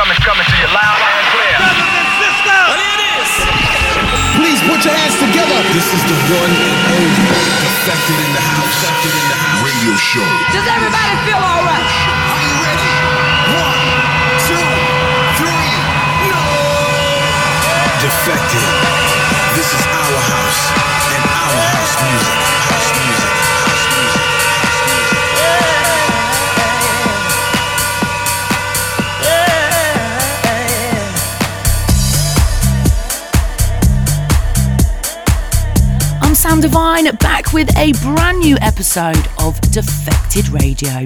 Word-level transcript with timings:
coming, 0.00 0.16
coming 0.24 0.48
to 0.48 0.56
you 0.56 0.68
loud 0.72 0.96
and 0.96 1.26
clear. 1.28 1.56
Brothers 1.60 1.92
and 1.92 2.08
sisters, 2.24 2.40
well, 2.48 2.72
it 2.72 3.00
is. 3.20 3.30
Please 4.40 4.60
put 4.64 4.80
your 4.80 4.96
hands 4.96 5.16
together. 5.20 5.60
This 5.76 5.92
is 5.92 6.02
the 6.08 6.16
one 6.40 6.52
and 6.56 6.72
only 6.88 7.24
perfected 7.60 8.16
in 8.16 8.32
the 8.32 8.40
house. 8.40 8.80
Perfected 8.80 9.12
in 9.12 9.26
the 9.28 9.36
house. 9.36 9.60
Radio 9.60 9.92
show. 10.00 10.24
Does 10.56 10.64
everybody 10.72 11.12
feel 11.28 11.36
alright? 11.36 11.92
Are 12.32 12.40
you 12.48 12.54
ready? 12.64 12.92
One, 13.60 13.84
two, 14.48 14.68
three. 15.36 15.68
No. 16.32 16.44
Defected. 18.00 18.64
This 19.52 19.68
is 19.68 19.84
our 19.84 20.16
house. 20.32 20.89
Sam 36.50 36.60
Devine 36.60 37.16
back 37.20 37.52
with 37.52 37.70
a 37.78 37.92
brand 38.02 38.40
new 38.40 38.56
episode 38.60 39.28
of 39.38 39.60
Defected 39.70 40.48
Radio. 40.48 41.04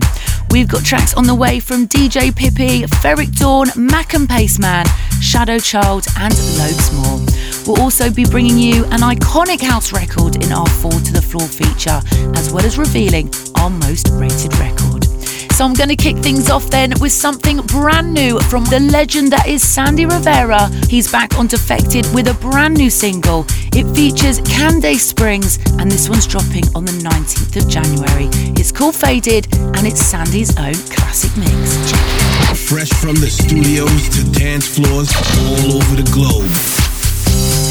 We've 0.49 0.67
got 0.67 0.87
tracks 0.87 1.13
on 1.13 1.27
the 1.27 1.35
way 1.35 1.61
from 1.61 1.87
DJ 1.87 2.35
Pippi, 2.35 2.85
Ferreck 3.03 3.37
Dawn, 3.37 3.67
Mak 3.77 4.15
and 4.15 4.27
Pasteman, 4.27 4.87
Shadow 5.21 5.59
Child, 5.59 6.07
and 6.17 6.33
loads 6.57 6.91
more. 6.95 7.21
We'll 7.67 7.83
also 7.83 8.11
be 8.11 8.25
bringing 8.25 8.57
you 8.57 8.87
an 8.87 9.01
iconic 9.01 9.61
house 9.61 9.93
record 9.93 10.43
in 10.43 10.51
our 10.51 10.67
Four 10.67 10.93
to 10.93 11.13
the 11.13 11.21
Floor 11.21 11.47
feature, 11.47 12.01
as 12.39 12.51
well 12.51 12.65
as 12.65 12.79
revealing 12.79 13.31
our 13.57 13.69
most 13.69 14.09
rated 14.13 14.57
record. 14.57 14.84
So 15.55 15.65
I'm 15.65 15.73
going 15.73 15.89
to 15.89 15.95
kick 15.95 16.17
things 16.17 16.51
off 16.51 16.69
then 16.69 16.95
with 17.01 17.13
something 17.13 17.59
brand 17.59 18.13
new 18.13 18.41
from 18.41 18.65
the 18.65 18.81
legend 18.81 19.31
that 19.31 19.47
is 19.47 19.63
Sandy 19.63 20.05
Rivera. 20.05 20.69
He's 20.89 21.09
back 21.13 21.39
on 21.39 21.47
Defected 21.47 22.13
with 22.13 22.27
a 22.27 22.35
brand 22.35 22.77
new 22.77 22.91
single. 22.91 23.47
It 23.73 23.87
features 23.95 24.41
Candace 24.41 25.07
Springs, 25.07 25.61
and 25.79 25.89
this 25.89 26.09
one's 26.09 26.27
dropping 26.27 26.65
on 26.75 26.85
the 26.85 26.99
19th 27.07 27.55
of 27.63 27.69
January. 27.69 28.27
It's 28.59 28.73
called 28.73 28.97
Faded, 28.97 29.47
and 29.55 29.87
it's 29.87 30.01
Sandy's 30.01 30.59
own 30.59 30.75
classic 30.91 31.31
mix. 31.37 31.93
Fresh 32.69 32.91
from 32.91 33.15
the 33.15 33.31
studios 33.31 34.09
to 34.09 34.29
dance 34.33 34.67
floors 34.67 35.15
all 35.39 35.77
over 35.77 35.95
the 35.95 36.11
globe. 36.13 36.51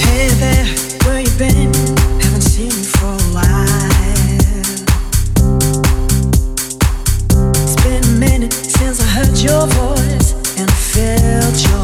Hey 0.08 0.30
there, 0.40 0.66
where 1.04 1.20
you 1.20 1.38
been? 1.38 1.93
your 9.44 9.68
voice 9.68 10.32
and 10.58 10.72
felt 10.72 11.68
your 11.68 11.83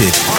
Active. 0.00 0.29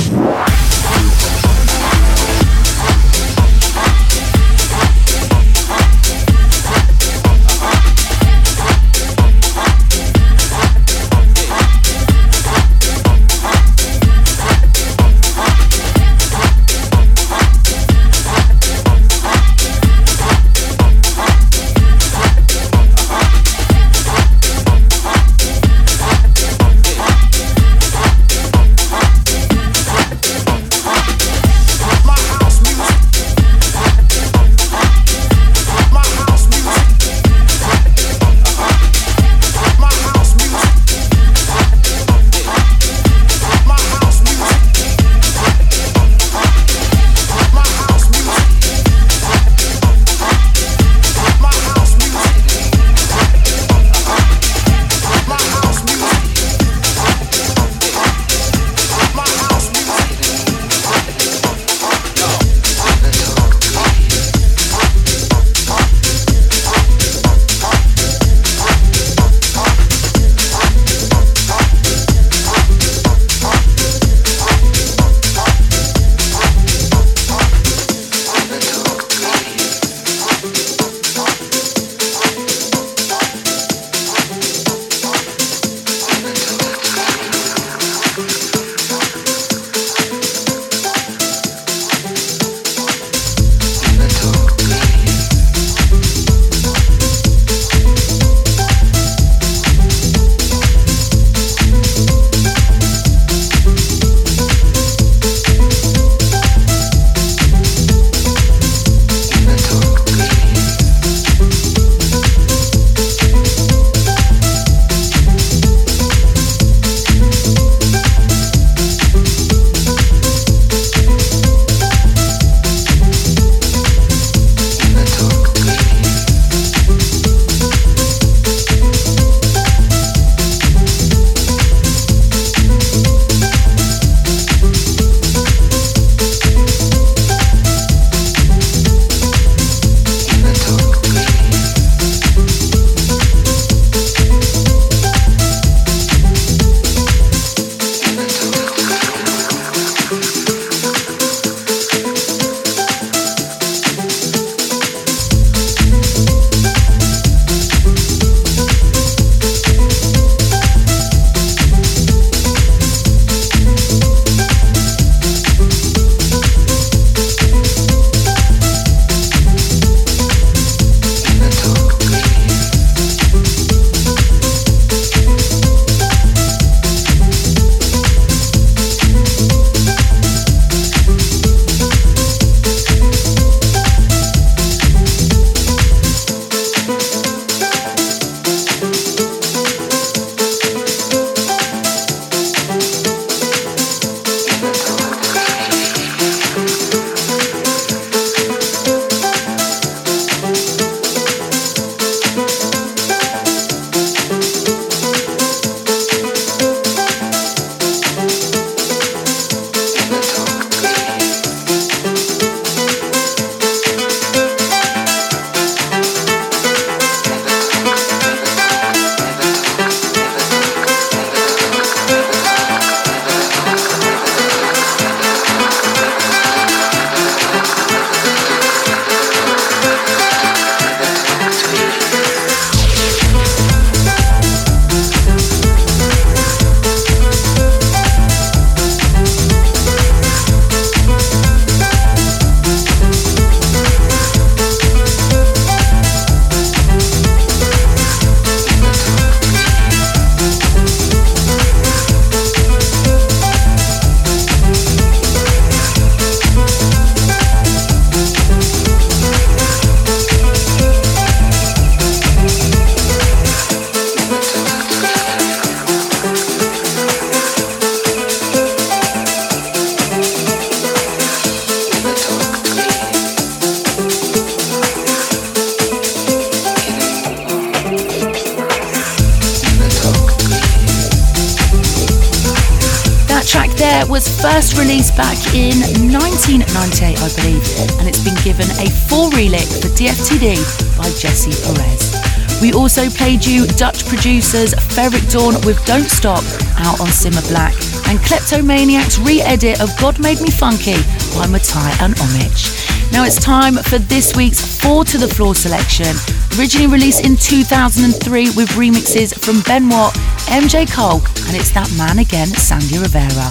We 292.61 292.73
also 292.73 293.09
played 293.09 293.43
you 293.43 293.65
Dutch 293.65 294.05
producers 294.05 294.75
Ferreck 294.93 295.31
Dawn 295.31 295.55
with 295.65 295.83
Don't 295.85 296.05
Stop 296.05 296.43
out 296.77 297.01
on 297.01 297.07
Simma 297.07 297.41
Black 297.49 297.73
and 298.07 298.19
Kleptomaniac's 298.19 299.17
re 299.17 299.41
edit 299.41 299.81
of 299.81 299.89
God 299.99 300.19
Made 300.19 300.39
Me 300.41 300.51
Funky 300.51 301.01
by 301.33 301.47
Matai 301.47 301.89
and 302.01 302.13
Omich. 302.13 303.11
Now 303.11 303.25
it's 303.25 303.43
time 303.43 303.75
for 303.75 303.97
this 303.97 304.35
week's 304.35 304.79
Four 304.79 305.03
to 305.05 305.17
the 305.17 305.27
Floor 305.27 305.55
selection. 305.55 306.15
Originally 306.59 306.87
released 306.87 307.25
in 307.25 307.35
2003 307.35 308.51
with 308.55 308.69
remixes 308.77 309.33
from 309.43 309.61
Ben 309.61 309.89
Watt, 309.89 310.13
MJ 310.45 310.85
Cole, 310.85 311.21
and 311.47 311.57
it's 311.57 311.71
that 311.71 311.91
man 311.97 312.19
again, 312.19 312.47
Sandy 312.47 312.99
Rivera. 312.99 313.49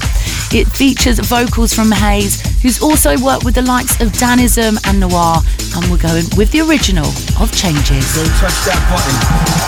It 0.52 0.66
features 0.66 1.20
vocals 1.20 1.72
from 1.72 1.92
Haze, 1.92 2.40
who's 2.60 2.82
also 2.82 3.16
worked 3.18 3.44
with 3.44 3.54
the 3.54 3.62
likes 3.62 4.00
of 4.00 4.08
Danism 4.10 4.78
and 4.84 4.98
Noir, 4.98 5.42
and 5.76 5.90
we're 5.90 6.02
going 6.02 6.24
with 6.36 6.50
the 6.50 6.60
original 6.62 7.06
of 7.38 7.52
Changes. 7.54 8.14
Don't 8.16 8.26
touch 8.42 8.58
that 8.66 8.82
button. 8.90 9.14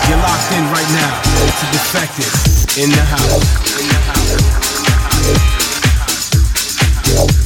You're 0.09 0.19
locked 0.19 0.51
in 0.51 0.67
right 0.75 0.89
now 0.91 1.23
to 1.55 1.65
Defected 1.71 2.27
in 2.83 2.89
the 2.91 2.99
house. 2.99 3.47
In 3.79 3.87
the 3.87 3.95
house. 7.23 7.42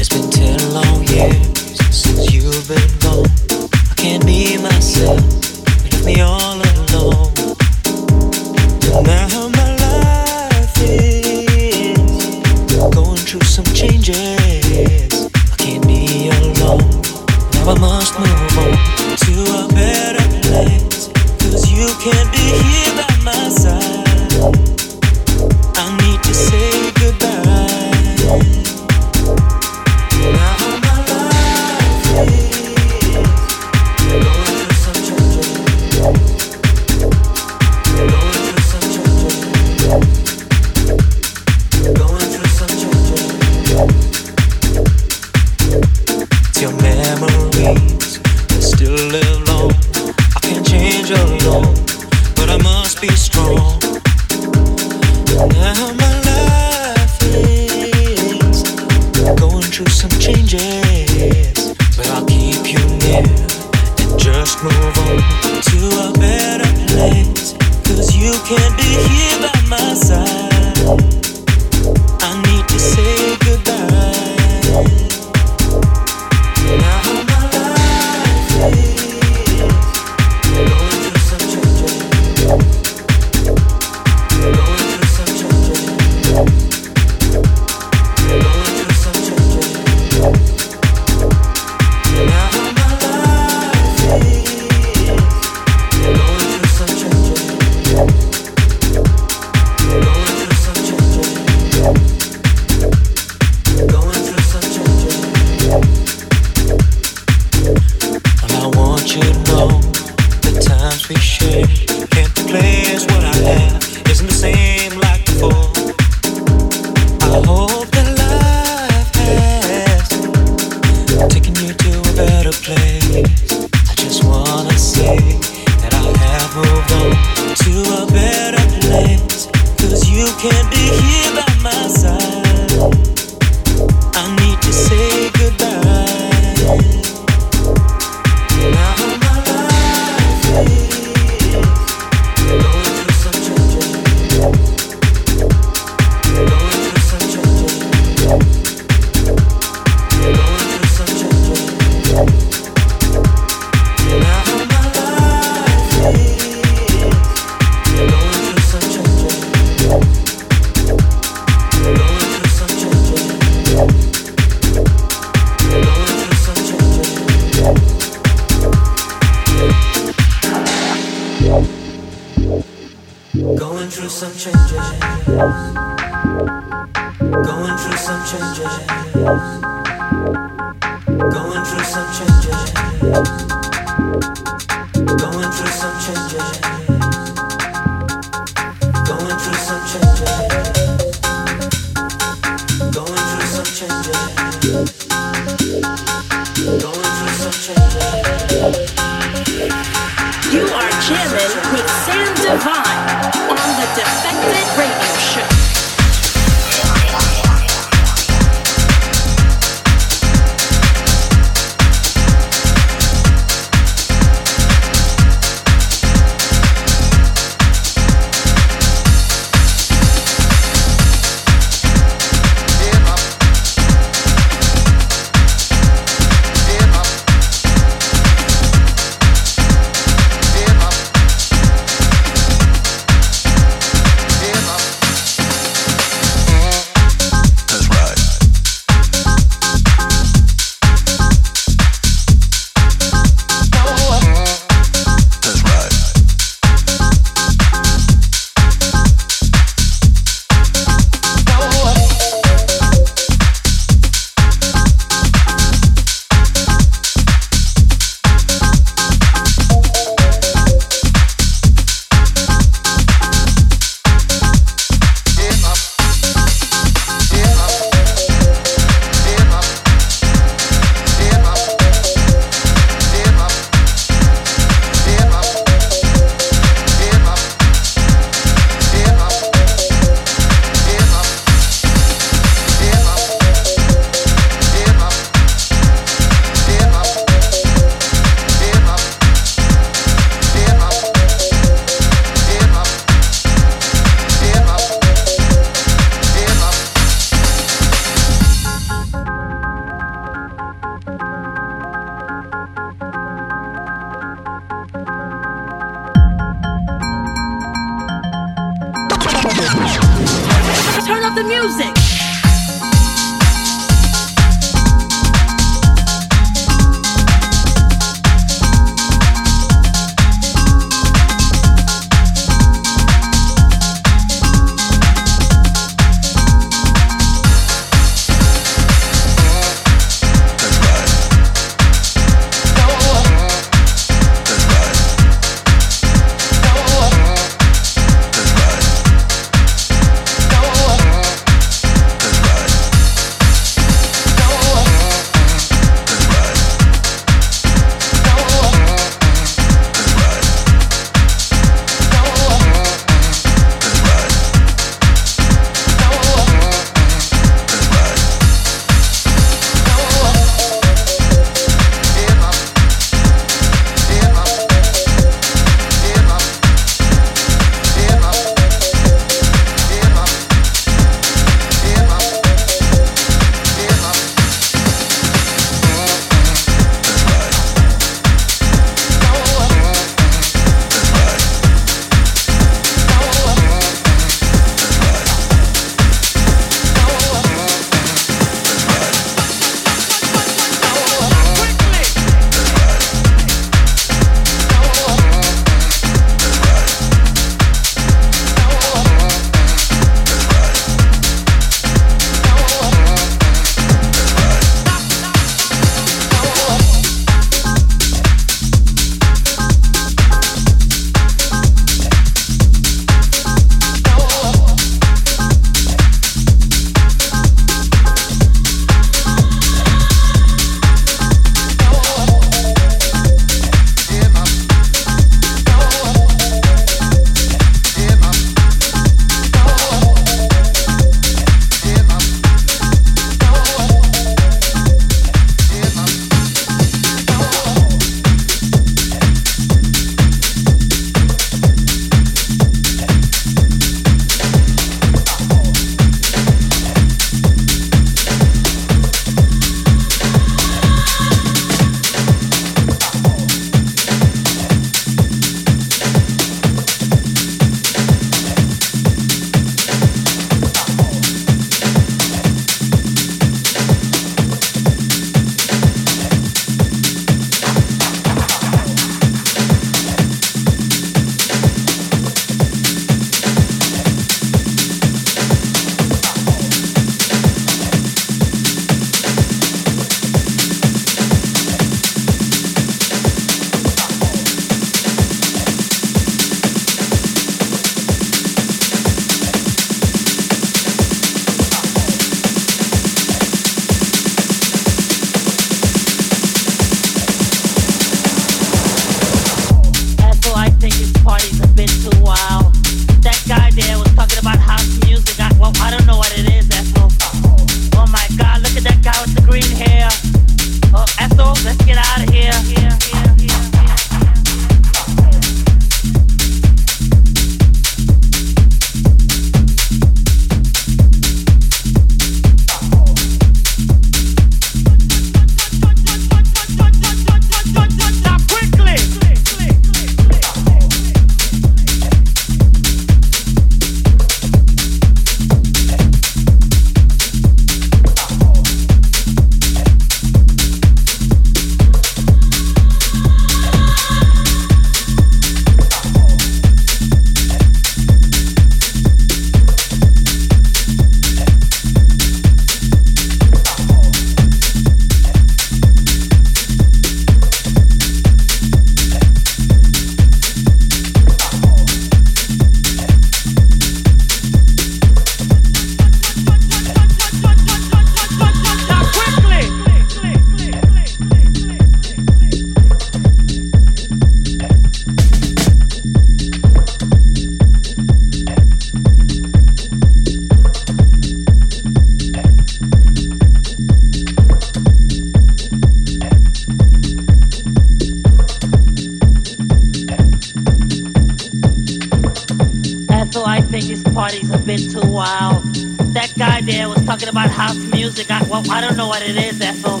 is 599.48 599.60
Ethel. 599.60 600.00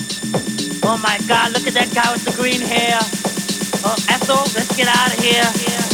Oh 0.88 0.96
my 1.02 1.18
god, 1.28 1.52
look 1.52 1.66
at 1.66 1.74
that 1.74 1.92
guy 1.94 2.10
with 2.12 2.24
the 2.24 2.32
green 2.32 2.60
hair. 2.60 2.98
Oh, 3.84 3.96
Ethel, 4.08 4.40
let's 4.54 4.74
get 4.76 4.88
out 4.88 5.12
of 5.12 5.22
here. 5.22 5.93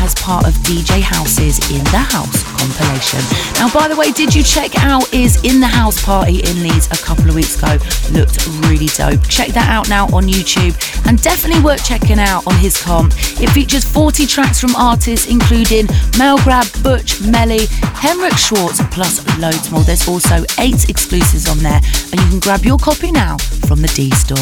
as 0.00 0.14
part 0.14 0.46
of 0.46 0.54
DJ 0.64 1.00
House's 1.00 1.58
In 1.70 1.84
the 1.92 1.98
House 1.98 2.42
compilation. 2.56 3.20
Now, 3.60 3.68
by 3.72 3.88
the 3.88 3.96
way, 3.96 4.12
did 4.12 4.34
you 4.34 4.42
check 4.42 4.72
out 4.78 5.12
Is 5.12 5.42
In 5.44 5.60
the 5.60 5.66
House 5.66 6.02
Party 6.02 6.40
in 6.48 6.62
Leeds 6.62 6.86
a 6.90 6.96
couple 6.96 7.28
of 7.28 7.34
weeks 7.34 7.58
ago? 7.58 7.76
Looked 8.12 8.46
really 8.64 8.86
dope. 8.86 9.20
Check 9.28 9.48
that 9.48 9.68
out 9.68 9.88
now 9.88 10.06
on 10.16 10.24
YouTube 10.24 10.74
and 11.06 11.20
definitely 11.20 11.62
worth 11.62 11.84
checking 11.84 12.18
out 12.18 12.46
on 12.46 12.54
his 12.56 12.80
comp. 12.80 13.12
It 13.40 13.50
features 13.50 13.84
40 13.84 14.26
tracks 14.26 14.60
from 14.60 14.74
artists 14.76 15.26
including 15.26 15.86
Mel 16.16 16.38
Melgrab, 16.38 16.82
Butch, 16.82 17.20
Melly, 17.22 17.66
Henrik 17.94 18.36
Schwarz, 18.36 18.80
plus 18.90 19.24
loads 19.38 19.70
more. 19.70 19.82
There's 19.82 20.06
also 20.06 20.44
eight 20.58 20.88
exclusives 20.88 21.48
on 21.48 21.58
there, 21.58 21.80
and 22.12 22.20
you 22.20 22.28
can 22.28 22.38
grab 22.38 22.64
your 22.64 22.78
copy 22.78 23.10
now 23.10 23.38
from 23.66 23.82
the 23.82 23.88
D 23.88 24.10
store. 24.10 24.36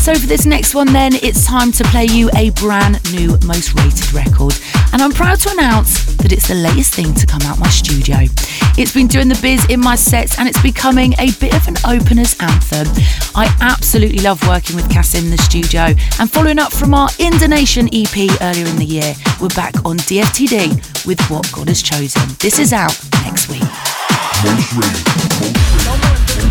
So 0.00 0.14
for 0.14 0.26
this 0.26 0.46
next 0.46 0.74
one, 0.74 0.90
then, 0.94 1.12
it's 1.16 1.44
time 1.44 1.72
to 1.72 1.84
play 1.84 2.06
you 2.06 2.30
a 2.34 2.48
brand 2.52 2.98
new 3.12 3.36
most 3.44 3.74
rated 3.74 4.10
record. 4.14 4.54
And 4.94 5.02
I'm 5.02 5.12
proud 5.12 5.38
to 5.40 5.50
announce 5.50 6.06
that 6.16 6.32
it's 6.32 6.48
the 6.48 6.54
latest 6.54 6.94
thing 6.94 7.12
to 7.12 7.26
come 7.26 7.42
out 7.42 7.58
my 7.58 7.68
studio. 7.68 8.16
It's 8.78 8.94
been 8.94 9.08
doing 9.08 9.28
the 9.28 9.38
biz 9.42 9.66
in 9.68 9.78
my 9.78 9.96
sets 9.96 10.38
and 10.38 10.48
it's 10.48 10.60
becoming 10.62 11.12
a 11.18 11.32
bit 11.32 11.54
of 11.54 11.68
an 11.68 11.76
opener's 11.84 12.34
anthem. 12.40 12.88
I 13.34 13.54
absolutely 13.60 14.20
love 14.20 14.40
working 14.48 14.74
with 14.74 14.90
Cass 14.90 15.14
in 15.14 15.30
the 15.30 15.36
studio 15.36 15.94
and 16.18 16.32
following 16.32 16.58
up 16.58 16.72
from 16.72 16.94
our 16.94 17.10
Indonesian 17.18 17.86
EP 17.92 18.40
earlier 18.40 18.66
in 18.66 18.76
the 18.76 18.86
year, 18.86 19.14
we're 19.38 19.48
back 19.48 19.84
on 19.84 19.98
DFTD 20.08 21.06
with 21.06 21.20
What 21.28 21.52
God 21.52 21.68
Has 21.68 21.82
Chosen. 21.82 22.22
This 22.38 22.58
is 22.58 22.72
out 22.72 22.98
next 23.22 23.50
week. 23.50 23.60
Most 24.48 24.72
rated, 24.72 25.54
most 25.84 26.38
rated. 26.38 26.49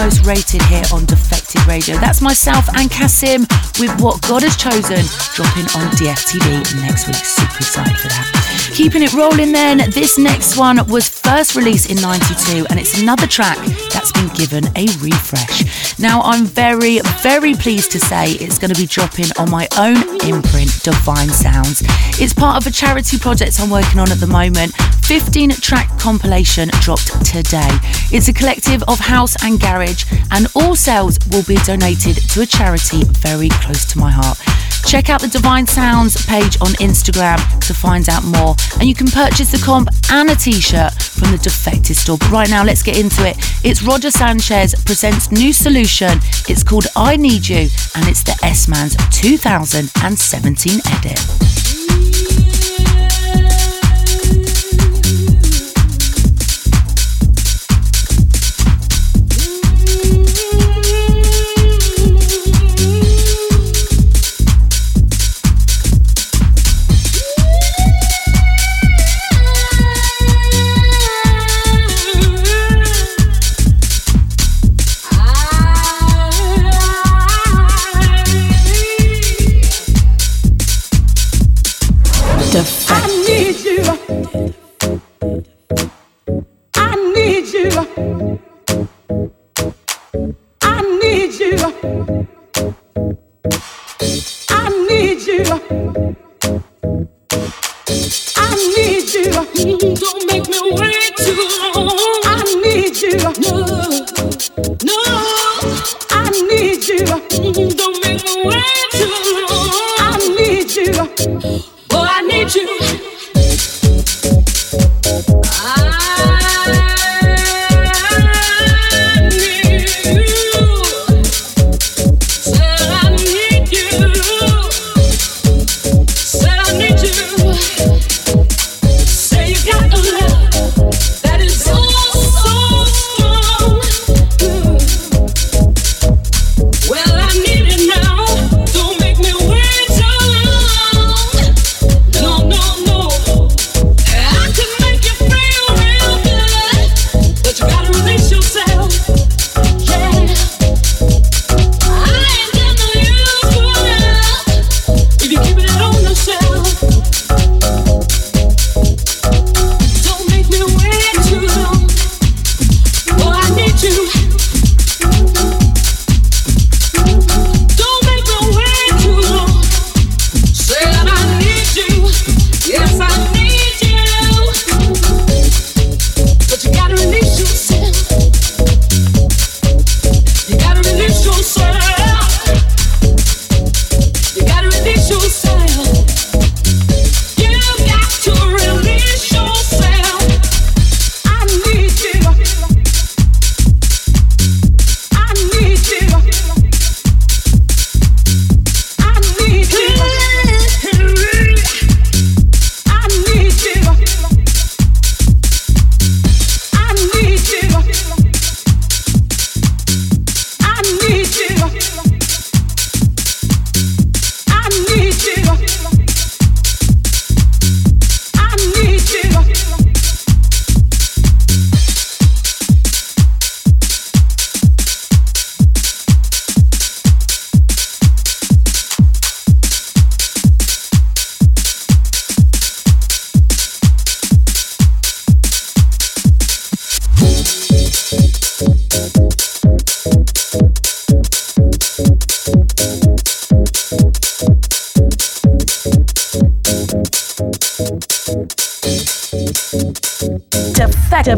Most 0.00 0.24
rated 0.24 0.62
here 0.62 0.82
on 0.94 1.04
Defected 1.04 1.66
Radio. 1.66 1.98
That's 1.98 2.22
myself 2.22 2.66
and 2.74 2.88
CASSIMM 2.88 3.44
with 3.78 3.92
What 4.00 4.22
God 4.22 4.42
Has 4.42 4.56
Chosen 4.56 5.04
dropping 5.34 5.68
on 5.76 5.92
DFTD 6.00 6.80
next 6.80 7.06
week. 7.06 7.16
Super 7.16 7.56
excited 7.56 7.98
for 7.98 8.08
that. 8.08 8.72
Keeping 8.72 9.02
it 9.02 9.12
rolling 9.12 9.52
then, 9.52 9.90
this 9.90 10.16
next 10.16 10.56
one 10.56 10.86
was 10.88 11.06
first 11.06 11.54
released 11.54 11.90
in 11.90 12.00
92 12.00 12.66
and 12.70 12.80
it's 12.80 13.02
another 13.02 13.26
track 13.26 13.58
that's 13.92 14.10
been 14.12 14.28
given 14.28 14.64
a 14.74 14.88
refresh. 15.04 15.98
Now, 15.98 16.22
I'm 16.22 16.46
very, 16.46 17.00
very 17.20 17.52
pleased 17.52 17.92
to 17.92 17.98
say 17.98 18.32
it's 18.32 18.58
going 18.58 18.72
to 18.72 18.80
be 18.80 18.86
dropping 18.86 19.26
on 19.38 19.50
my 19.50 19.68
own 19.76 20.00
imprint, 20.24 20.82
Divine 20.82 21.28
Sounds. 21.28 21.82
It's 22.16 22.32
part 22.32 22.56
of 22.56 22.66
a 22.66 22.70
charity 22.70 23.18
project 23.18 23.60
I'm 23.60 23.68
working 23.68 23.98
on 23.98 24.10
at 24.10 24.18
the 24.18 24.26
moment. 24.26 24.72
15 25.10 25.50
track 25.54 25.88
compilation 25.98 26.68
dropped 26.82 27.08
today. 27.26 27.68
It's 28.12 28.28
a 28.28 28.32
collective 28.32 28.84
of 28.84 29.00
house 29.00 29.34
and 29.42 29.58
garage, 29.58 30.04
and 30.30 30.46
all 30.54 30.76
sales 30.76 31.18
will 31.32 31.42
be 31.42 31.56
donated 31.64 32.16
to 32.30 32.42
a 32.42 32.46
charity 32.46 33.02
very 33.18 33.48
close 33.48 33.84
to 33.86 33.98
my 33.98 34.12
heart. 34.12 34.38
Check 34.86 35.10
out 35.10 35.20
the 35.20 35.26
Divine 35.26 35.66
Sounds 35.66 36.24
page 36.26 36.56
on 36.60 36.74
Instagram 36.78 37.38
to 37.66 37.74
find 37.74 38.08
out 38.08 38.22
more. 38.22 38.54
And 38.78 38.88
you 38.88 38.94
can 38.94 39.08
purchase 39.08 39.50
the 39.50 39.58
comp 39.58 39.88
and 40.12 40.30
a 40.30 40.36
t 40.36 40.52
shirt 40.52 40.92
from 41.02 41.32
the 41.32 41.38
Defected 41.38 41.96
store. 41.96 42.16
But 42.16 42.30
right 42.30 42.48
now, 42.48 42.62
let's 42.62 42.84
get 42.84 42.96
into 42.96 43.28
it. 43.28 43.36
It's 43.64 43.82
Roger 43.82 44.12
Sanchez 44.12 44.76
presents 44.84 45.32
New 45.32 45.52
Solution. 45.52 46.20
It's 46.48 46.62
called 46.62 46.86
I 46.94 47.16
Need 47.16 47.48
You, 47.48 47.68
and 47.96 48.06
it's 48.06 48.22
the 48.22 48.38
S 48.44 48.68
Man's 48.68 48.94
2017 49.10 50.80
edit. 50.86 51.29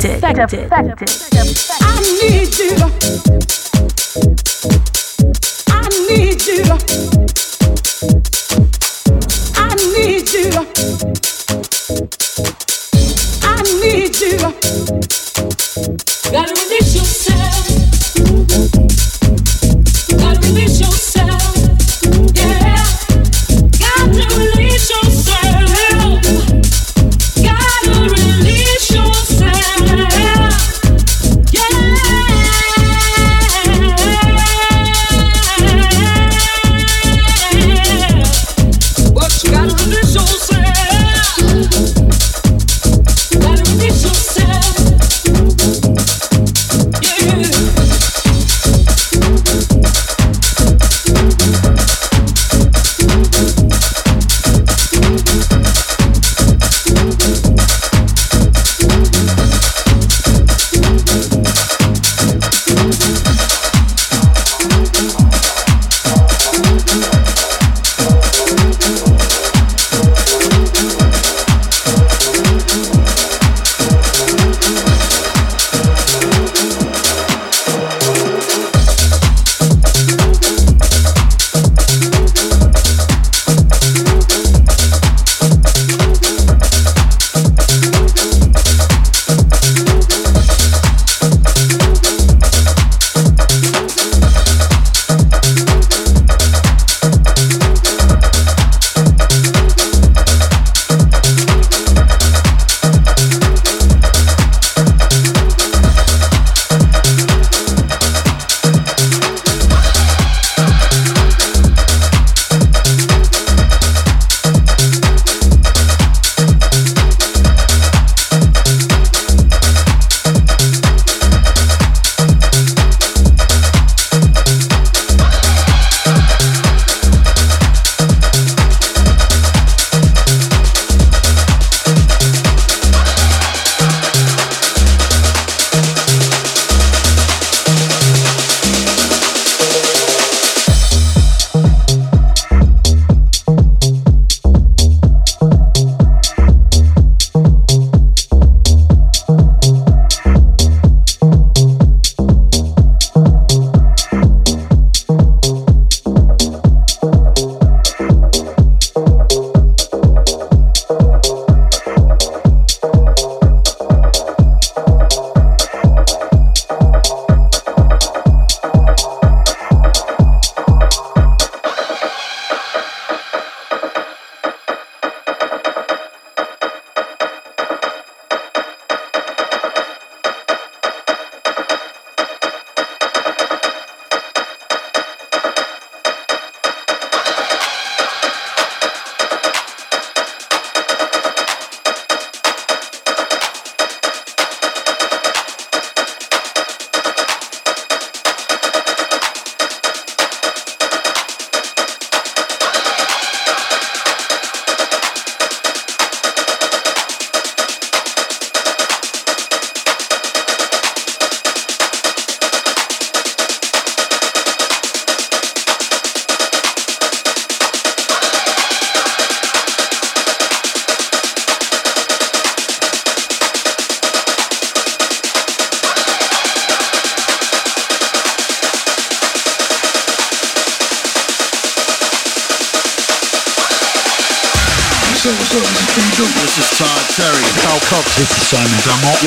defected. 0.01 0.51
defected. 0.51 0.99
defected. 0.99 1.32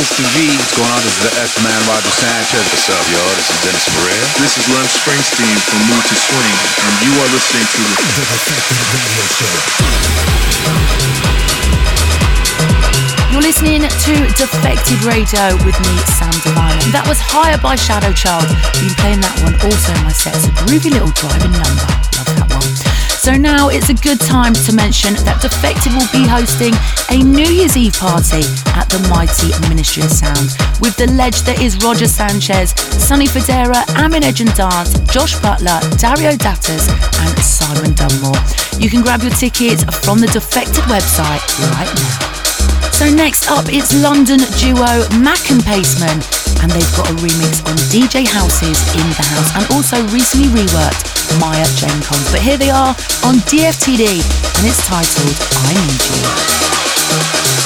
Dumont. 0.06 0.22
Mr. 0.22 0.22
What's 0.62 0.70
going 0.78 0.92
on? 0.94 1.02
This 1.02 1.18
is 1.18 1.24
the 1.26 1.34
S-Man 1.34 1.82
Roger 1.90 2.14
Sanchez. 2.14 2.62
What's 2.70 2.90
up, 2.94 3.06
y'all? 3.10 3.34
This 3.42 3.50
is 3.50 3.58
Dennis 3.66 3.86
Ferrer. 3.90 4.22
This 4.38 4.54
is 4.54 4.66
Lem 4.70 4.86
Springsteen 4.86 5.58
from 5.66 5.82
Mood 5.90 6.06
II 6.06 6.14
Swing, 6.14 6.58
and 6.86 6.94
you 7.02 7.10
are 7.18 7.30
listening 7.34 7.66
to 7.66 7.82
the 7.82 7.96
The 8.14 8.26
Defected 8.30 8.86
Radio 8.94 9.26
Show. 9.34 9.56
You're 13.34 13.42
listening 13.42 13.82
to 13.82 14.14
Defected 14.38 15.02
Radio 15.04 15.58
with 15.66 15.78
me, 15.82 15.98
Sam 16.22 16.38
Divine. 16.46 16.78
And 16.86 16.94
that 16.94 17.06
was 17.10 17.18
Higher 17.18 17.58
by 17.58 17.74
Shadow 17.74 18.14
Child. 18.14 18.46
Been 18.78 18.94
playing 19.02 19.26
that 19.26 19.34
one 19.42 19.58
also 19.66 19.90
in 19.90 20.04
my 20.06 20.14
set. 20.14 20.38
It's 20.38 20.46
a 20.46 20.54
groovy 20.54 20.94
little 20.94 21.12
driving 21.18 21.52
number. 21.52 22.25
So 23.26 23.34
now 23.34 23.70
it's 23.70 23.90
a 23.90 23.98
good 23.98 24.22
time 24.22 24.54
to 24.54 24.72
mention 24.78 25.18
that 25.26 25.42
Defected 25.42 25.98
will 25.98 26.06
be 26.14 26.30
hosting 26.30 26.78
a 27.10 27.18
New 27.18 27.50
Year's 27.50 27.74
Eve 27.74 27.98
party 27.98 28.46
at 28.78 28.86
the 28.94 29.02
mighty 29.10 29.50
Ministry 29.66 30.06
of 30.06 30.14
Sound 30.14 30.54
with 30.78 30.94
the 30.94 31.10
ledge 31.10 31.42
that 31.50 31.58
is 31.58 31.74
Roger 31.82 32.06
Sanchez, 32.06 32.78
Sonny 33.02 33.26
Fodera, 33.26 33.82
Amine 33.98 34.30
Edge 34.30 34.46
and 34.46 34.54
Dance, 34.54 34.94
Josh 35.10 35.34
Butler, 35.42 35.82
Dario 35.98 36.38
D'Attis, 36.38 36.86
and 37.26 37.34
Simon 37.42 37.98
Dunmore. 37.98 38.38
You 38.78 38.94
can 38.94 39.02
grab 39.02 39.26
your 39.26 39.34
tickets 39.34 39.82
from 40.06 40.22
the 40.22 40.30
Defected 40.30 40.86
website 40.86 41.42
right 41.74 41.90
now. 41.90 42.14
So 42.94 43.10
next 43.10 43.50
up, 43.50 43.74
it's 43.74 43.90
London 44.06 44.46
duo 44.62 45.02
Mak 45.18 45.50
and 45.50 45.66
Pasteman, 45.66 46.22
and 46.62 46.70
they've 46.70 46.94
got 46.94 47.10
a 47.10 47.18
remix 47.18 47.66
on 47.66 47.74
DJ 47.90 48.30
House's 48.30 48.78
In 48.94 49.06
the 49.18 49.26
House, 49.34 49.50
and 49.58 49.66
also 49.74 49.98
recently 50.14 50.54
reworked 50.54 51.15
Maya 51.40 51.66
Jane 51.76 52.02
Coles. 52.02 52.32
But 52.32 52.42
here 52.42 52.58
they 52.58 52.70
are 52.70 52.96
on 53.24 53.36
DFTD, 53.50 54.22
and 54.58 54.68
it's 54.68 54.86
titled 54.88 55.36
I 55.66 55.74
Need 55.74 56.02
You. 57.62 57.65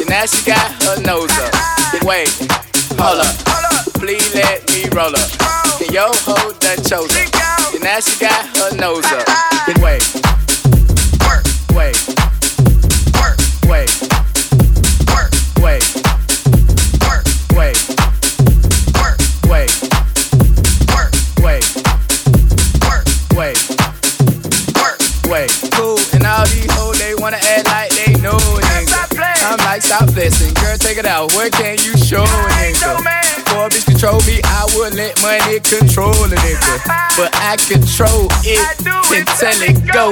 Control 0.00 0.08
now 0.08 0.24
she 0.24 0.44
got 0.44 0.82
her 0.84 1.00
nose 1.02 1.30
up. 1.30 1.52
Hold 2.96 3.20
up. 3.20 3.36
Hold 3.46 3.78
up. 3.78 3.92
Please 3.94 4.34
let 4.34 4.66
me 4.72 4.88
roll 4.96 5.14
up. 5.14 5.30
And 5.80 5.92
yo 5.92 6.08
ho 6.24 6.52
done 6.58 6.82
chose 6.84 7.12
up. 7.12 7.74
And 7.74 7.84
now 7.84 8.00
she 8.00 8.18
got 8.18 8.46
her 8.56 8.76
nose 8.76 9.04
up. 9.12 10.39
I'm 29.92 30.06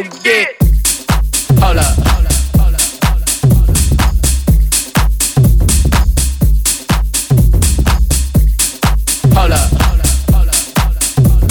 like, 0.02 0.24
wait. 0.24 0.48
Hold 1.60 1.78
up. 1.78 1.96
Hold 1.96 2.26
up. 2.26 2.32
Hold 2.58 2.74
up, 2.74 2.80
hold 2.96 3.14
up, 3.14 3.22
hold 3.54 3.62
up. 3.62 3.68
Hold 9.34 9.52
up, 9.52 9.70
hold 9.70 10.00
up, 10.00 10.06
hold 10.32 10.48
up, 10.48 10.48
hold 10.48 10.48
up, 10.48 10.78
hold 10.78 10.96
up, 10.96 11.04
hold 11.22 11.42
up. 11.42 11.48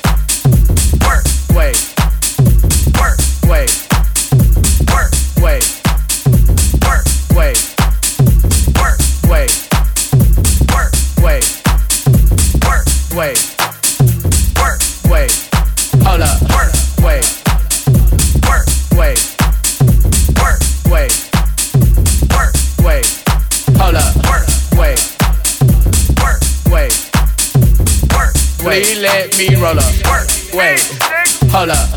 wait, 30.59 31.08
hold 31.51 31.71
up, 31.71 31.89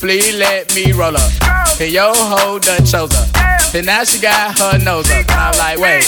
please 0.00 0.34
let 0.36 0.74
me 0.74 0.92
roll 0.92 1.16
up, 1.16 1.32
and 1.80 1.92
yo 1.92 2.12
ho 2.14 2.58
done 2.58 2.84
chose 2.84 3.14
up, 3.14 3.74
and 3.74 3.86
now 3.86 4.04
she 4.04 4.20
got 4.20 4.58
her 4.58 4.78
nose 4.78 5.10
up, 5.10 5.16
And 5.18 5.30
I'm 5.30 5.56
like, 5.58 5.78
wait, 5.78 6.04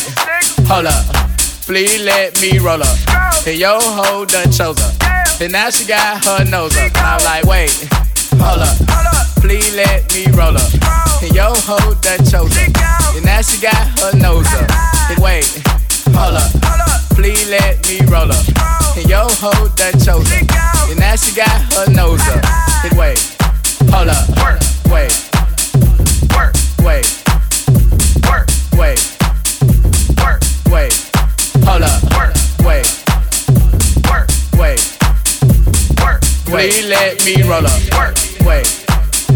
hold 0.67 0.87
up. 0.87 1.05
Please 1.67 2.03
let 2.03 2.41
me 2.43 2.59
roll 2.59 2.83
up. 2.83 2.99
And 3.47 3.57
yo 3.57 3.79
ho 3.81 4.25
done 4.25 4.51
chose 4.51 4.81
up. 4.81 5.41
And 5.41 5.53
now 5.53 5.71
she 5.71 5.85
got 5.87 6.25
her 6.25 6.45
nose 6.45 6.77
up. 6.77 6.83
And 6.83 6.97
I'm 6.97 7.23
like, 7.23 7.45
wait, 7.45 7.71
hold 8.43 8.63
up. 8.63 8.77
Please 9.41 9.77
let 9.77 10.13
me 10.13 10.27
roll 10.33 10.57
up. 10.57 11.23
And 11.23 11.33
yo 11.33 11.53
ho 11.55 11.95
done 12.03 12.25
chose 12.27 12.51
up. 12.59 13.15
And 13.15 13.25
now 13.25 13.41
she 13.43 13.61
got 13.61 13.87
her 14.01 14.17
nose 14.19 14.47
up. 14.55 14.71
And 15.11 15.23
wait, 15.23 15.47
hold 16.11 16.35
up. 16.35 17.10
Please 17.21 17.51
let 17.51 17.87
me 17.87 18.01
roll 18.07 18.33
up. 18.33 18.47
And 18.97 19.07
yo 19.07 19.29
ho 19.29 19.69
done 19.77 19.93
chose 20.01 20.25
up. 20.33 20.89
And 20.89 20.99
now 20.99 21.15
she 21.17 21.37
got 21.37 21.61
her 21.75 21.93
nose 21.93 22.27
up. 22.29 22.43
And 22.83 22.99
wait, 22.99 23.21
hold 23.93 24.09
up. 24.09 24.27
Wait, 24.89 25.13
work, 26.33 26.57
wait, 26.81 27.05
work, 28.25 28.47
wait, 28.73 28.97
wait, 28.97 29.01
wait. 30.73 31.11
Hold 31.67 31.83
up. 31.83 32.03
Work. 32.17 32.35
Wait. 32.65 32.89
Work. 34.09 34.31
Wait. 34.57 34.81
Work. 36.01 36.23
Please 36.47 36.87
let 36.87 37.23
me 37.27 37.43
roll 37.43 37.67
up. 37.67 37.83
Work. 37.93 38.17
Wait. 38.47 38.67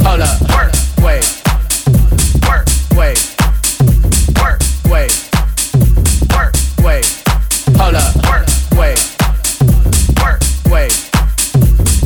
Hold 0.03 0.23
up. 0.23 0.41
Work. 0.49 0.73
Wait. 1.05 1.25
Work. 2.49 2.67
Wait. 2.97 3.37
Work. 4.41 4.63
Wait. 4.91 5.24
Wait. 7.75 7.81
Hold 7.81 7.95
up. 7.97 8.15
Work. 8.29 8.47
Wait. 8.79 9.17
Work. 10.23 10.43
Wait. 10.71 11.11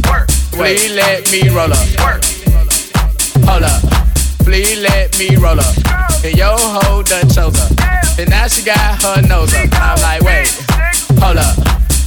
Work. 0.08 0.28
Please 0.52 0.94
let 0.94 1.30
me 1.30 1.48
roll 1.50 1.72
up. 1.72 1.86
Work. 2.00 2.24
Hold 3.44 3.62
up. 3.64 3.82
Please 4.44 4.80
let 4.80 5.18
me 5.18 5.36
roll 5.36 5.60
up. 5.60 5.76
And 6.24 6.36
yo 6.36 6.56
ho 6.56 7.02
done 7.02 7.28
chose 7.28 7.58
up. 7.60 8.18
And 8.18 8.30
now 8.30 8.48
she 8.48 8.62
got 8.64 9.02
her 9.02 9.22
nose 9.22 9.54
up. 9.54 9.68
I'm 9.74 10.00
like, 10.00 10.22
wait, 10.22 10.48
hold 11.20 11.36
up. 11.36 11.56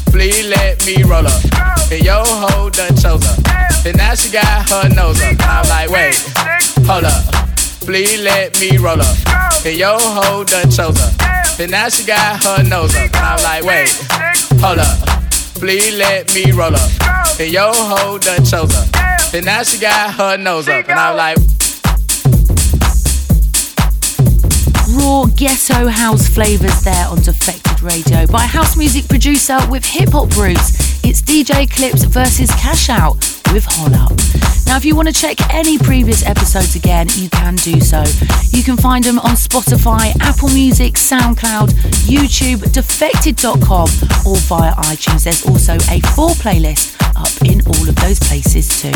Please 0.07 0.47
let 0.47 0.85
me 0.85 1.03
roll 1.03 1.27
up. 1.27 1.91
And 1.91 2.03
yo 2.03 2.23
ho 2.25 2.69
done 2.69 2.95
chose 2.97 3.25
up. 3.25 3.85
And 3.85 3.95
now 3.97 4.15
she 4.15 4.31
got 4.31 4.69
her 4.69 4.89
nose 4.89 5.21
up. 5.21 5.35
I'm 5.41 5.69
like, 5.69 5.89
wait, 5.89 6.15
hold 6.85 7.05
up. 7.05 7.23
Please 7.81 8.21
let 8.21 8.59
me 8.61 8.77
roll 8.77 9.01
up. 9.01 9.17
And 9.65 9.75
yo 9.75 9.97
ho 9.99 10.43
done 10.43 10.69
chose 10.69 11.01
up. 11.01 11.59
And 11.59 11.71
now 11.71 11.89
she 11.89 12.05
got 12.05 12.43
her 12.43 12.63
nose 12.63 12.95
up. 12.95 13.03
And 13.03 13.15
I'm 13.15 13.43
like, 13.43 13.63
wait, 13.63 13.89
hold 14.61 14.79
up. 14.79 14.97
Please 15.55 15.97
let 15.97 16.33
me 16.33 16.51
roll 16.51 16.75
up. 16.75 16.91
And 17.39 17.51
yo 17.51 17.71
ho 17.73 18.17
done 18.19 18.45
chose 18.45 18.75
up. 18.75 19.33
And 19.33 19.45
now 19.45 19.63
she 19.63 19.79
got 19.79 20.13
her 20.13 20.37
nose 20.37 20.67
up. 20.69 20.87
And 20.89 20.99
I'm 20.99 21.17
like, 21.17 21.37
raw 24.95 25.25
ghetto 25.35 25.87
house 25.87 26.27
flavours 26.27 26.81
there 26.83 27.07
on 27.07 27.19
Defected 27.21 27.81
Radio 27.81 28.27
by 28.27 28.45
house 28.45 28.77
music 28.77 29.07
producer 29.07 29.57
with 29.69 29.83
hip 29.83 30.09
hop 30.09 30.35
roots. 30.37 31.03
It's 31.03 31.21
DJ 31.21 31.69
Clips 31.69 32.03
versus 32.03 32.51
Cash 32.51 32.89
Out 32.89 33.15
with 33.51 33.65
Hol 33.67 33.93
Up. 33.95 34.50
Now, 34.71 34.77
if 34.77 34.85
you 34.85 34.95
want 34.95 35.09
to 35.09 35.13
check 35.13 35.35
any 35.53 35.77
previous 35.77 36.25
episodes 36.25 36.77
again, 36.77 37.07
you 37.15 37.29
can 37.29 37.57
do 37.57 37.81
so. 37.81 38.05
You 38.51 38.63
can 38.63 38.77
find 38.77 39.03
them 39.03 39.19
on 39.19 39.31
Spotify, 39.31 40.15
Apple 40.21 40.47
Music, 40.47 40.93
SoundCloud, 40.93 41.71
YouTube, 42.07 42.59
defected.com, 42.71 43.89
or 44.25 44.37
via 44.37 44.71
iTunes. 44.87 45.25
There's 45.25 45.45
also 45.45 45.73
a 45.73 45.99
full 46.15 46.35
playlist 46.39 46.95
up 47.17 47.41
in 47.45 47.59
all 47.67 47.89
of 47.89 47.95
those 47.97 48.17
places 48.19 48.69
too. 48.81 48.93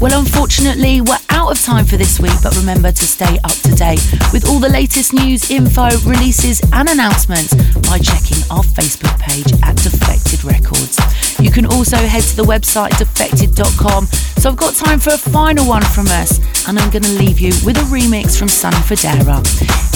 Well, 0.00 0.18
unfortunately, 0.18 1.00
we're 1.00 1.22
out 1.30 1.52
of 1.52 1.62
time 1.62 1.84
for 1.84 1.96
this 1.96 2.18
week, 2.18 2.34
but 2.42 2.56
remember 2.56 2.90
to 2.90 3.06
stay 3.06 3.38
up 3.44 3.54
to 3.62 3.72
date 3.72 4.02
with 4.32 4.48
all 4.48 4.58
the 4.58 4.68
latest 4.68 5.12
news, 5.12 5.48
info, 5.48 5.90
releases, 6.04 6.60
and 6.72 6.88
announcements 6.88 7.54
by 7.88 7.98
checking 7.98 8.42
our 8.50 8.64
Facebook 8.64 9.16
page 9.20 9.46
at 9.62 9.76
Defected 9.76 10.42
Records. 10.42 10.98
You 11.40 11.50
can 11.50 11.66
also 11.66 11.96
head 11.96 12.22
to 12.22 12.36
the 12.36 12.42
website 12.44 12.90
defected.com. 12.90 14.06
So 14.06 14.50
I've 14.50 14.56
got 14.56 14.74
time 14.74 14.98
for 14.98 15.10
a 15.10 15.18
final 15.18 15.66
one 15.66 15.82
from 15.82 16.06
us, 16.08 16.38
and 16.68 16.78
I'm 16.78 16.90
going 16.90 17.02
to 17.02 17.12
leave 17.18 17.40
you 17.40 17.52
with 17.64 17.76
a 17.76 17.86
remix 17.90 18.38
from 18.38 18.48
Sonny 18.48 18.76
Fodera. 18.76 19.40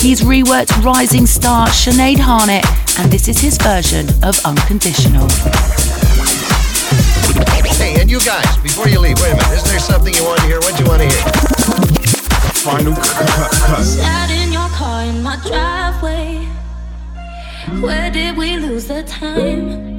He's 0.01 0.21
reworked 0.23 0.85
Rising 0.85 1.27
Star 1.27 1.69
Sinead 1.69 2.17
Harnett, 2.17 2.65
and 2.99 3.11
this 3.11 3.29
is 3.29 3.39
his 3.39 3.59
version 3.59 4.09
of 4.23 4.39
Unconditional. 4.45 5.29
Hey, 7.79 8.01
and 8.01 8.11
you 8.11 8.21
guys, 8.21 8.57
before 8.63 8.89
you 8.89 9.01
leave, 9.01 9.21
wait 9.21 9.33
a 9.33 9.37
minute. 9.37 9.53
Isn't 9.53 9.69
there 9.69 9.81
something 9.81 10.15
you 10.15 10.25
want 10.25 10.41
to 10.41 10.47
hear? 10.47 10.59
What 10.61 10.77
do 10.77 10.83
you 10.83 10.89
want 10.89 11.03
to 11.03 11.09
hear? 11.09 11.23
Final 12.65 12.95
cut, 12.95 13.51
cut. 13.53 13.85
Sat 13.85 14.31
in 14.31 14.53
your 14.53 14.69
car 14.71 15.05
in 15.05 15.23
my 15.23 15.37
driveway. 15.47 16.47
Where 17.81 18.11
did 18.11 18.37
we 18.37 18.57
lose 18.57 18.87
the 18.87 19.03
time? 19.05 19.98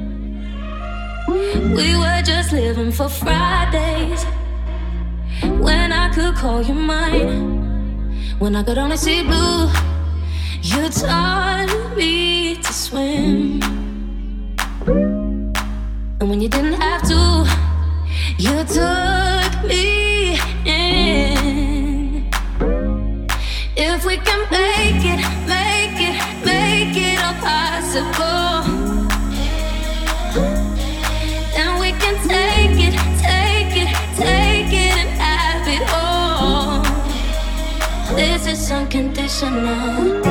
We 1.30 1.96
were 1.96 2.22
just 2.24 2.50
living 2.52 2.90
for 2.90 3.08
Fridays. 3.08 4.24
When 5.60 5.92
I 5.92 6.12
could 6.12 6.34
call 6.34 6.60
you 6.60 6.74
mine. 6.74 7.60
When 8.40 8.56
I 8.56 8.64
could 8.64 8.78
only 8.78 8.96
see 8.96 9.22
blue. 9.22 9.70
You 10.62 10.88
taught 10.88 11.94
me 11.96 12.56
to 12.56 12.72
swim. 12.72 13.62
And 16.20 16.28
when 16.28 16.40
you 16.40 16.48
didn't 16.48 16.74
have 16.74 17.02
to, 17.12 17.46
you 18.36 18.64
took 18.64 19.52
me 19.70 20.38
in. 20.66 22.28
If 23.76 24.04
we 24.04 24.16
can 24.16 24.40
make 24.50 25.04
it, 25.14 25.20
make 25.46 26.00
it, 26.08 26.16
make 26.44 26.96
it 26.96 27.18
all 27.24 27.34
possible, 27.34 28.39
is 38.70 38.76
unconditional. 38.76 40.22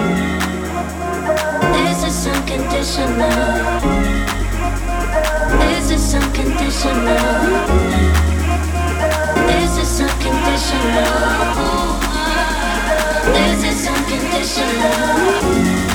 This 1.73 1.99
is 2.07 2.27
unconditional. 2.27 3.39
This 5.59 5.91
is 5.91 6.15
unconditional. 6.15 7.27
This 9.47 9.77
is 9.77 9.99
unconditional. 9.99 11.99
This 13.33 13.63
is 13.63 13.87
unconditional. 13.87 15.88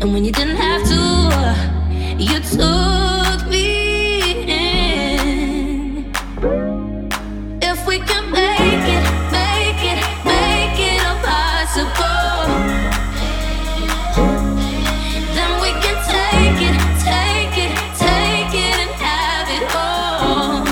And 0.00 0.12
when 0.12 0.24
you 0.24 0.30
didn't 0.30 0.54
have 0.54 0.84
to, 0.84 0.94
you 2.22 2.38
took 2.38 3.48
me 3.50 4.46
in. 4.46 6.12
If 7.60 7.84
we 7.84 7.98
can 7.98 8.30
make 8.30 8.86
it, 8.96 9.04
make 9.34 9.82
it, 9.92 9.98
make 10.24 10.78
it 10.78 11.02
all 11.04 11.18
possible, 11.18 12.46
then 15.34 15.50
we 15.64 15.70
can 15.82 15.98
take 16.14 16.60
it, 16.68 16.78
take 17.02 17.58
it, 17.66 17.72
take 17.98 18.54
it 18.54 18.78
and 18.84 18.94
have 19.02 19.48
it 19.56 19.64
all. 19.74 20.62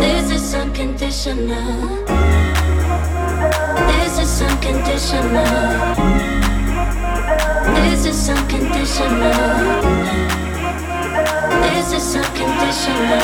This 0.00 0.30
is 0.30 0.54
unconditional. 0.54 2.06
This 3.88 4.14
is 4.18 4.40
unconditional. 4.40 5.79
This 9.00 9.08
is 11.92 12.16
unconditional. 12.16 13.20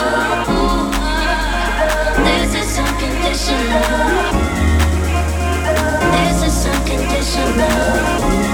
This 2.24 2.54
is 2.54 2.78
unconditional. 2.78 3.82
This 6.12 6.38
is 6.48 6.66
unconditional. 6.66 8.45